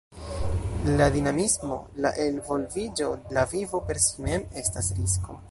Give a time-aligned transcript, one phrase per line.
[1.01, 5.39] La dinamismo, la elvolviĝo, la vivo per si mem estas risko.